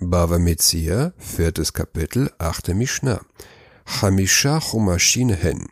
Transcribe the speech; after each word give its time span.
Bava 0.00 0.38
Metzia, 0.38 1.12
viertes 1.18 1.72
Kapitel, 1.72 2.30
achte 2.38 2.72
Mishnah. 2.72 3.20
Hamisha 3.84 4.60
Chumashin 4.60 5.30
hen. 5.30 5.66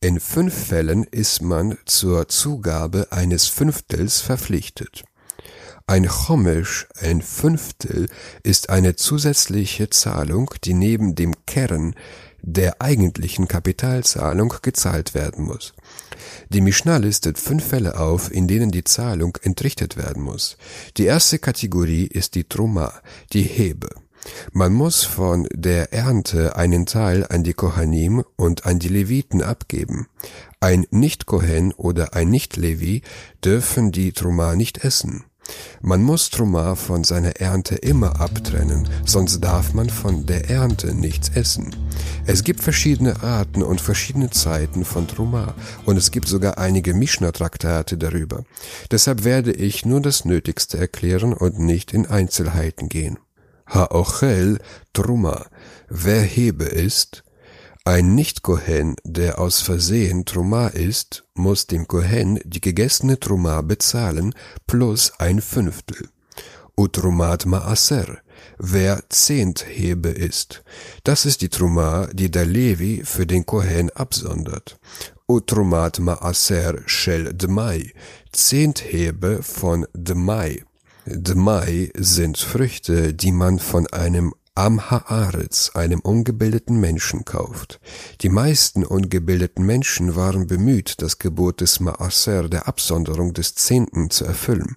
In 0.00 0.18
fünf 0.18 0.52
Fällen 0.52 1.04
ist 1.04 1.42
man 1.42 1.78
zur 1.84 2.26
Zugabe 2.28 3.06
eines 3.10 3.46
Fünftels 3.46 4.20
verpflichtet. 4.20 5.04
Ein 5.86 6.08
Chomisch, 6.08 6.88
ein 7.00 7.22
Fünftel, 7.22 8.08
ist 8.42 8.68
eine 8.68 8.96
zusätzliche 8.96 9.88
Zahlung, 9.90 10.52
die 10.64 10.74
neben 10.74 11.14
dem 11.14 11.34
Kern 11.46 11.94
der 12.42 12.82
eigentlichen 12.82 13.46
Kapitalzahlung 13.46 14.54
gezahlt 14.60 15.14
werden 15.14 15.44
muss. 15.44 15.72
Die 16.50 16.60
Mishnah 16.60 16.98
listet 16.98 17.38
fünf 17.38 17.68
Fälle 17.68 17.98
auf, 17.98 18.32
in 18.32 18.48
denen 18.48 18.70
die 18.70 18.84
Zahlung 18.84 19.36
entrichtet 19.42 19.96
werden 19.96 20.22
muss. 20.22 20.56
Die 20.96 21.04
erste 21.04 21.38
Kategorie 21.38 22.06
ist 22.06 22.34
die 22.34 22.44
Truma, 22.44 22.92
die 23.32 23.42
Hebe. 23.42 23.90
Man 24.52 24.72
muss 24.72 25.04
von 25.04 25.46
der 25.52 25.92
Ernte 25.92 26.56
einen 26.56 26.86
Teil 26.86 27.26
an 27.28 27.44
die 27.44 27.54
Kohanim 27.54 28.24
und 28.36 28.66
an 28.66 28.78
die 28.78 28.88
Leviten 28.88 29.42
abgeben. 29.42 30.08
Ein 30.60 30.86
Nicht-Kohen 30.90 31.72
oder 31.72 32.14
ein 32.14 32.28
Nicht-Levi 32.28 33.02
dürfen 33.44 33.92
die 33.92 34.12
Truma 34.12 34.56
nicht 34.56 34.84
essen. 34.84 35.24
Man 35.80 36.02
muss 36.02 36.30
Truma 36.30 36.74
von 36.74 37.04
seiner 37.04 37.36
Ernte 37.40 37.76
immer 37.76 38.20
abtrennen, 38.20 38.88
sonst 39.04 39.40
darf 39.40 39.74
man 39.74 39.88
von 39.90 40.26
der 40.26 40.50
Ernte 40.50 40.94
nichts 40.94 41.30
essen. 41.30 41.74
Es 42.26 42.44
gibt 42.44 42.60
verschiedene 42.62 43.22
Arten 43.22 43.62
und 43.62 43.80
verschiedene 43.80 44.30
Zeiten 44.30 44.84
von 44.84 45.06
Truma 45.06 45.54
und 45.84 45.96
es 45.96 46.10
gibt 46.10 46.28
sogar 46.28 46.58
einige 46.58 46.94
Mishnah-Traktate 46.94 47.96
darüber. 47.96 48.44
Deshalb 48.90 49.24
werde 49.24 49.52
ich 49.52 49.86
nur 49.86 50.00
das 50.00 50.24
Nötigste 50.24 50.78
erklären 50.78 51.32
und 51.32 51.58
nicht 51.58 51.92
in 51.92 52.06
Einzelheiten 52.06 52.88
gehen. 52.88 53.18
Ha'ochel 53.66 54.58
Truma, 54.92 55.46
wer 55.88 56.22
Hebe 56.22 56.64
ist, 56.64 57.22
ein 57.88 58.14
Nicht-Kohen, 58.14 58.96
der 59.02 59.38
aus 59.38 59.62
Versehen 59.62 60.26
Truma 60.26 60.68
ist, 60.68 61.24
muss 61.32 61.66
dem 61.66 61.88
Kohen 61.88 62.38
die 62.44 62.60
gegessene 62.60 63.18
Truma 63.18 63.62
bezahlen 63.62 64.34
plus 64.66 65.10
ein 65.18 65.40
Fünftel. 65.40 66.10
Utrumat 66.76 67.46
Maaser, 67.46 68.18
wer 68.58 69.02
Zehnthebe 69.08 70.10
ist. 70.10 70.62
Das 71.02 71.24
ist 71.24 71.40
die 71.40 71.48
Truma, 71.48 72.08
die 72.12 72.30
der 72.30 72.44
Levi 72.44 73.04
für 73.06 73.26
den 73.26 73.46
Kohen 73.46 73.88
absondert. 73.88 74.78
Utrumat 75.26 75.98
Maaser 75.98 76.82
Shel 76.84 77.32
Dmai, 77.32 77.94
Zehnthebe 78.32 79.42
von 79.42 79.86
Dmai. 79.94 80.62
Dmai 81.06 81.90
sind 81.96 82.36
Früchte, 82.36 83.14
die 83.14 83.32
man 83.32 83.58
von 83.58 83.86
einem 83.86 84.34
am 84.58 84.90
Haaretz, 84.90 85.70
einem 85.74 86.00
ungebildeten 86.00 86.80
Menschen, 86.80 87.24
kauft. 87.24 87.78
Die 88.22 88.28
meisten 88.28 88.84
ungebildeten 88.84 89.64
Menschen 89.64 90.16
waren 90.16 90.48
bemüht, 90.48 91.00
das 91.00 91.18
Gebot 91.20 91.60
des 91.60 91.78
Maaser 91.78 92.48
der 92.48 92.66
Absonderung 92.66 93.34
des 93.34 93.54
Zehnten 93.54 94.10
zu 94.10 94.24
erfüllen. 94.24 94.76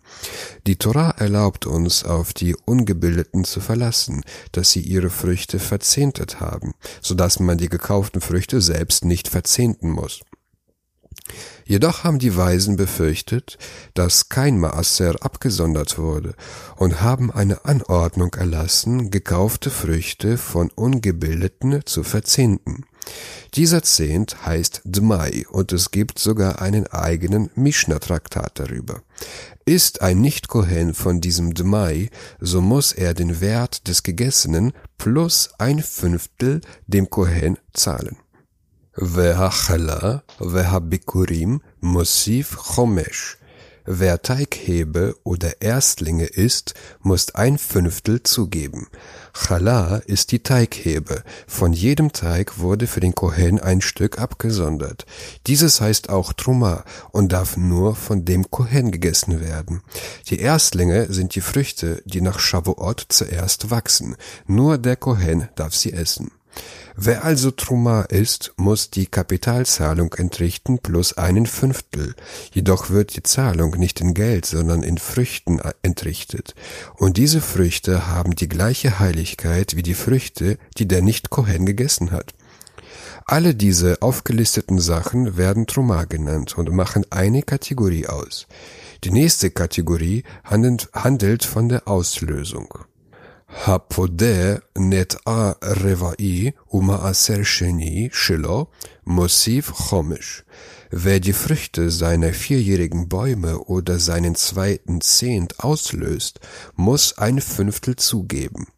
Die 0.68 0.76
Torah 0.76 1.16
erlaubt 1.18 1.66
uns, 1.66 2.04
auf 2.04 2.32
die 2.32 2.56
Ungebildeten 2.66 3.44
zu 3.44 3.60
verlassen, 3.60 4.24
dass 4.52 4.70
sie 4.72 4.82
ihre 4.82 5.10
Früchte 5.10 5.58
verzehntet 5.58 6.40
haben, 6.40 6.76
so 7.02 7.16
dass 7.16 7.40
man 7.40 7.58
die 7.58 7.70
gekauften 7.70 8.22
Früchte 8.22 8.62
selbst 8.62 9.04
nicht 9.04 9.30
verzehnten 9.30 9.90
muss. 9.90 10.22
Jedoch 11.66 12.04
haben 12.04 12.20
die 12.20 12.36
Weisen 12.36 12.76
befürchtet, 12.76 13.58
dass 13.94 14.30
kein 14.30 14.60
Maaser 14.60 15.16
abgesondert 15.22 15.98
wurde 15.98 16.34
und 16.76 17.02
haben 17.02 17.32
eine 17.32 17.66
Anordnung 17.66 18.34
erlassen, 18.34 19.10
gekaufte 19.12 19.70
Früchte 19.70 20.38
von 20.38 20.70
Ungebildeten 20.70 21.86
zu 21.86 22.04
verzehnten. 22.04 22.86
Dieser 23.54 23.84
Zehnt 23.84 24.46
heißt 24.46 24.82
Dmai 24.86 25.46
und 25.50 25.74
es 25.74 25.92
gibt 25.92 26.20
sogar 26.20 26.62
einen 26.62 26.88
eigenen 26.88 27.50
Mishnah-Traktat 27.56 28.60
darüber. 28.60 29.02
Ist 29.66 30.02
ein 30.02 30.22
Nicht-Kohen 30.22 30.94
von 30.94 31.22
diesem 31.22 31.54
Dmai, 31.54 32.10
so 32.40 32.62
muss 32.62 32.94
er 32.94 33.14
den 33.14 33.42
Wert 33.42 33.88
des 33.88 34.04
Gegessenen 34.04 34.72
plus 34.98 35.50
ein 35.58 35.82
Fünftel 35.82 36.62
dem 36.88 37.10
Kohen 37.10 37.58
zahlen. 37.74 38.18
והחלה 38.99 40.17
והביקורים 40.41 41.59
מוסיף 41.83 42.57
חומש. 42.57 43.37
Wer 43.89 44.21
Teighebe 44.21 45.15
oder 45.23 45.63
Erstlinge 45.63 46.25
ist, 46.27 46.75
muss 47.03 47.37
ein 47.37 47.57
Fünftel 47.57 48.21
zugeben. 48.25 48.89
Chala 49.33 49.99
ist 49.99 50.33
die 50.33 50.43
Teighebe. 50.43 51.23
Von 51.47 51.73
jedem 51.73 52.11
Teig 52.13 52.59
wurde 52.59 52.89
für 52.89 52.99
den 52.99 53.15
Kohen 53.15 53.61
ein 53.61 53.81
Stück 53.81 54.19
abgesondert. 54.19 55.07
Dieses 55.47 55.81
heißt 55.81 56.09
auch 56.09 56.33
Truma 56.33 56.83
und 57.13 57.31
darf 57.31 57.57
nur 57.57 57.95
von 57.95 58.25
dem 58.25 58.51
Kohen 58.51 58.91
gegessen 58.91 59.41
werden. 59.41 59.83
Die 60.31 60.41
Erstlinge 60.41 61.13
sind 61.13 61.37
die 61.37 61.41
Früchte, 61.41 62.03
die 62.07 62.21
nach 62.21 62.41
Shavuot 62.41 63.07
zuerst 63.09 63.71
wachsen. 63.71 64.17
Nur 64.49 64.79
der 64.79 64.97
Kohen 64.97 65.49
darf 65.55 65.77
sie 65.77 65.93
essen. 65.93 66.33
Wer 66.96 67.24
also 67.24 67.52
Truma 67.52 68.02
ist, 68.02 68.54
muss 68.58 68.90
die 68.90 69.06
Kapitalzahlung 69.06 70.14
entrichten 70.14 70.80
plus 70.80 71.18
einen 71.18 71.46
Fünftel. 71.46 72.16
Jedoch 72.54 72.90
wird 72.90 73.16
die 73.16 73.24
Zahlung 73.24 73.72
nicht 73.72 74.02
in 74.02 74.14
Geld, 74.14 74.46
sondern 74.46 74.84
in 74.84 74.98
Früchten 74.98 75.62
entrichtet. 75.82 76.54
Und 76.96 77.18
diese 77.18 77.42
Früchte 77.42 78.08
haben 78.08 78.36
die 78.36 78.50
gleiche 78.50 79.00
Heiligkeit 79.00 79.76
wie 79.76 79.84
die 79.84 79.94
Früchte, 79.94 80.58
die 80.78 80.88
der 80.88 81.02
Nicht-Kohen 81.02 81.66
gegessen 81.66 82.12
hat. 82.12 82.34
Alle 83.26 83.56
diese 83.56 84.02
aufgelisteten 84.02 84.80
Sachen 84.80 85.38
werden 85.38 85.68
Truma 85.68 86.06
genannt 86.06 86.58
und 86.58 86.72
machen 86.72 87.06
eine 87.10 87.44
Kategorie 87.44 88.08
aus. 88.08 88.48
Die 89.04 89.12
nächste 89.12 89.50
Kategorie 89.50 90.24
handelt, 90.44 90.90
handelt 90.94 91.44
von 91.44 91.70
der 91.70 91.88
Auslösung. 91.88 92.68
הפודה 93.67 94.55
נטעה 94.79 95.53
רבעי 95.65 96.51
ומעשר 96.73 97.43
שני 97.43 98.09
שלו 98.13 98.67
מוסיף 99.07 99.73
חומש. 99.73 100.43
Wer 100.93 101.19
die 101.19 101.33
Früchte 101.33 101.91
seiner 101.91 102.33
vierjährigen 102.33 103.09
Bäume 103.09 103.59
oder 103.59 103.99
seinen 103.99 104.37
zweiten 104.37 105.01
Zehnt 105.01 105.59
auslöst, 105.59 106.39
muss 106.77 107.19
ein 107.19 107.41
Fünftel 107.41 107.97
zugeben. 107.97 108.69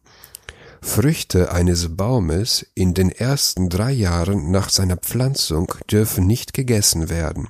Früchte 0.81 1.51
eines 1.51 1.95
Baumes 1.95 2.65
in 2.73 2.93
den 2.93 3.11
ersten 3.11 3.69
drei 3.69 3.91
Jahren 3.91 4.49
nach 4.49 4.69
seiner 4.69 4.97
Pflanzung 4.97 5.71
dürfen 5.91 6.25
nicht 6.25 6.53
gegessen 6.53 7.09
werden. 7.09 7.49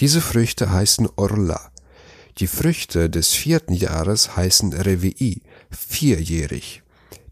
Diese 0.00 0.20
Früchte 0.20 0.70
heißen 0.70 1.08
Orla. 1.16 1.70
Die 2.38 2.48
Früchte 2.48 3.08
des 3.08 3.32
vierten 3.32 3.74
Jahres 3.74 4.36
heißen 4.36 4.74
Revi'i, 4.74 5.40
vierjährig. 5.71 6.83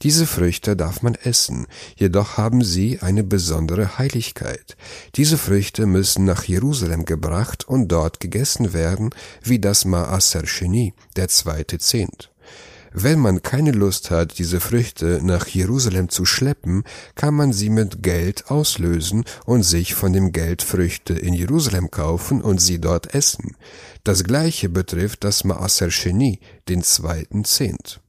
Diese 0.03 0.27
Früchte 0.27 0.75
darf 0.75 1.01
man 1.01 1.15
essen, 1.15 1.65
jedoch 1.95 2.37
haben 2.37 2.63
sie 2.63 2.99
eine 3.01 3.23
besondere 3.23 3.97
Heiligkeit. 3.97 4.77
Diese 5.15 5.39
Früchte 5.39 5.87
müssen 5.87 6.23
nach 6.23 6.43
Jerusalem 6.43 7.05
gebracht 7.05 7.67
und 7.67 7.87
dort 7.87 8.19
gegessen 8.19 8.73
werden, 8.73 9.09
wie 9.41 9.57
das 9.59 9.85
Ma'aser 9.85 10.45
Sheni, 10.45 10.93
der 11.15 11.29
zweite 11.29 11.79
Zehnt. 11.79 12.31
Wenn 12.93 13.19
man 13.19 13.41
keine 13.41 13.71
Lust 13.71 14.11
hat, 14.11 14.37
diese 14.39 14.59
Früchte 14.59 15.19
nach 15.23 15.47
Jerusalem 15.47 16.09
zu 16.09 16.25
schleppen, 16.25 16.83
kann 17.15 17.33
man 17.33 17.51
sie 17.51 17.69
mit 17.69 18.01
Geld 18.01 18.49
auslösen 18.49 19.25
und 19.45 19.63
sich 19.63 19.93
von 19.93 20.13
dem 20.13 20.31
Geld 20.31 20.61
Früchte 20.61 21.13
in 21.13 21.33
Jerusalem 21.33 21.91
kaufen 21.91 22.41
und 22.41 22.59
sie 22.59 22.79
dort 22.79 23.13
essen. 23.13 23.55
Das 24.03 24.23
gleiche 24.23 24.69
betrifft 24.69 25.23
das 25.23 25.43
Ma'aser 25.43 25.91
Sheni, 25.91 26.39
den 26.69 26.81
zweiten 26.83 27.43
Zehnt. 27.45 27.99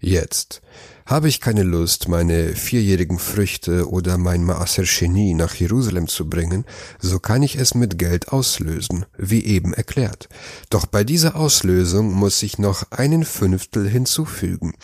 Jetzt 0.00 0.62
habe 1.06 1.28
ich 1.28 1.40
keine 1.40 1.62
Lust, 1.62 2.08
meine 2.08 2.54
vierjährigen 2.54 3.18
Früchte 3.18 3.88
oder 3.88 4.18
mein 4.18 4.44
Maaser 4.44 4.84
Sheni 4.84 5.34
nach 5.34 5.54
Jerusalem 5.54 6.06
zu 6.06 6.28
bringen, 6.28 6.66
so 7.00 7.18
kann 7.18 7.42
ich 7.42 7.56
es 7.56 7.74
mit 7.74 7.98
Geld 7.98 8.28
auslösen, 8.28 9.06
wie 9.16 9.44
eben 9.44 9.72
erklärt. 9.72 10.28
Doch 10.70 10.86
bei 10.86 11.02
dieser 11.02 11.34
Auslösung 11.34 12.12
muss 12.12 12.42
ich 12.42 12.58
noch 12.58 12.92
einen 12.92 13.24
Fünftel 13.24 13.88
hinzufügen. 13.88 14.74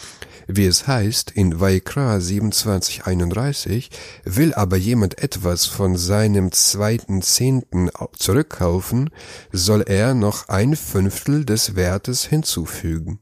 Wie 0.46 0.66
es 0.66 0.86
heißt 0.86 1.30
in 1.30 1.60
Vaikra 1.60 2.20
2731, 2.20 3.90
will 4.24 4.52
aber 4.52 4.76
jemand 4.76 5.18
etwas 5.22 5.66
von 5.66 5.96
seinem 5.96 6.52
zweiten 6.52 7.22
Zehnten 7.22 7.90
zurückkaufen, 8.18 9.10
soll 9.52 9.82
er 9.82 10.14
noch 10.14 10.48
ein 10.48 10.74
Fünftel 10.74 11.44
des 11.44 11.76
Wertes 11.76 12.24
hinzufügen. 12.24 13.20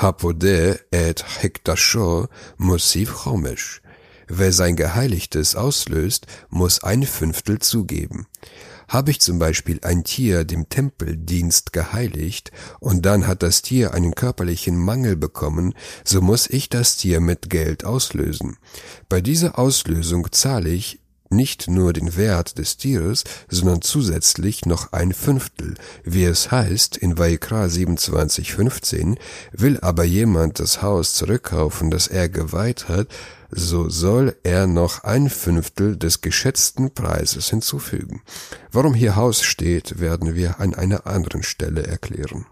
Hapode 0.00 0.80
et 0.90 1.24
Hektasho 1.42 2.28
Mosif 2.56 3.24
Chomesh. 3.24 3.82
Wer 4.26 4.50
sein 4.52 4.74
Geheiligtes 4.74 5.54
auslöst, 5.54 6.26
muss 6.48 6.82
ein 6.82 7.02
Fünftel 7.04 7.58
zugeben. 7.58 8.26
Habe 8.88 9.10
ich 9.10 9.20
zum 9.20 9.38
Beispiel 9.38 9.78
ein 9.82 10.02
Tier 10.02 10.44
dem 10.44 10.68
Tempeldienst 10.68 11.72
geheiligt 11.72 12.52
und 12.80 13.06
dann 13.06 13.26
hat 13.26 13.42
das 13.42 13.62
Tier 13.62 13.92
einen 13.92 14.14
körperlichen 14.14 14.76
Mangel 14.76 15.14
bekommen, 15.14 15.74
so 16.04 16.20
muss 16.22 16.48
ich 16.48 16.68
das 16.68 16.96
Tier 16.96 17.20
mit 17.20 17.50
Geld 17.50 17.84
auslösen. 17.84 18.56
Bei 19.08 19.20
dieser 19.20 19.58
Auslösung 19.58 20.32
zahle 20.32 20.70
ich 20.70 21.01
nicht 21.31 21.67
nur 21.67 21.93
den 21.93 22.15
Wert 22.15 22.57
des 22.57 22.77
Tieres, 22.77 23.23
sondern 23.49 23.81
zusätzlich 23.81 24.65
noch 24.65 24.93
ein 24.93 25.13
Fünftel, 25.13 25.75
wie 26.03 26.23
es 26.23 26.51
heißt 26.51 26.97
in 26.97 27.17
Vaikra 27.17 27.65
27,15, 27.65 29.17
will 29.51 29.79
aber 29.81 30.03
jemand 30.03 30.59
das 30.59 30.81
Haus 30.81 31.13
zurückkaufen, 31.13 31.91
das 31.91 32.07
er 32.07 32.29
geweiht 32.29 32.87
hat, 32.87 33.07
so 33.49 33.89
soll 33.89 34.35
er 34.43 34.67
noch 34.67 35.03
ein 35.03 35.29
Fünftel 35.29 35.95
des 35.95 36.21
geschätzten 36.21 36.93
Preises 36.93 37.49
hinzufügen. 37.49 38.21
Warum 38.71 38.93
hier 38.93 39.15
Haus 39.15 39.41
steht, 39.41 39.99
werden 39.99 40.35
wir 40.35 40.59
an 40.59 40.73
einer 40.73 41.07
anderen 41.07 41.43
Stelle 41.43 41.85
erklären. 41.85 42.45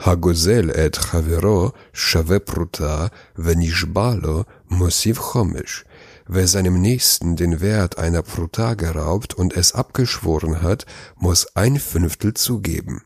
הגוזל 0.00 0.70
et 0.70 0.96
חברו 0.96 1.70
שווה 1.92 2.38
פרוטה 2.38 3.06
ונשבע 3.38 4.14
לו 4.22 4.44
מוסיף 4.70 5.18
חומש. 5.18 5.84
Wer 6.25 6.47
seinem 6.47 6.79
Nächsten 6.79 7.35
den 7.35 7.59
Wert 7.59 7.97
einer 7.97 8.21
Pruta 8.21 8.75
geraubt 8.75 9.33
und 9.33 9.55
es 9.55 9.73
abgeschworen 9.73 10.61
hat, 10.61 10.85
muss 11.17 11.55
ein 11.55 11.77
Fünftel 11.77 12.33
zugeben. 12.33 13.03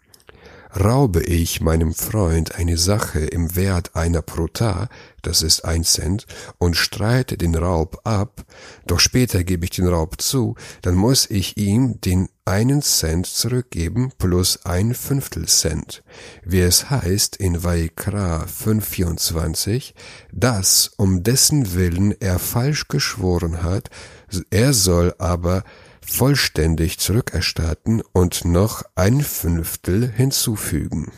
Raube 0.80 1.24
ich 1.24 1.60
meinem 1.60 1.92
Freund 1.92 2.54
eine 2.54 2.78
Sache 2.78 3.20
im 3.20 3.56
Wert 3.56 3.96
einer 3.96 4.22
Pruta, 4.22 4.90
das 5.24 5.42
ist 5.42 5.66
ein 5.66 5.84
Cent, 5.84 6.28
und 6.60 6.78
streite 6.78 7.36
den 7.36 7.56
Raub 7.56 8.02
ab, 8.04 8.46
doch 8.86 9.00
später 9.00 9.44
gebe 9.44 9.66
ich 9.66 9.72
den 9.72 9.88
Raub 9.88 10.22
zu, 10.22 10.54
dann 10.84 10.94
muss 10.94 11.28
ich 11.32 11.58
ihm 11.58 12.00
den 12.02 12.30
einen 12.46 12.84
Cent 12.84 13.26
zurückgeben 13.26 14.12
plus 14.20 14.66
ein 14.66 14.94
Fünftel 14.94 15.48
Cent, 15.48 16.04
wie 16.44 16.62
es 16.62 16.92
heißt 16.92 17.38
in 17.38 17.64
Vaikra 17.64 18.44
5,24, 18.46 19.94
dass 20.32 20.92
um 20.98 21.24
dessen 21.24 21.74
Willen 21.74 22.14
er 22.20 22.38
falsch 22.38 22.88
geschworen 22.88 23.64
hat, 23.64 23.90
er 24.52 24.74
soll 24.74 25.16
aber 25.18 25.64
vollständig 26.08 27.00
zurückerstatten 27.00 28.02
und 28.14 28.46
noch 28.46 28.84
ein 28.96 29.22
Fünftel 29.22 30.12
hinzufügen 30.12 31.12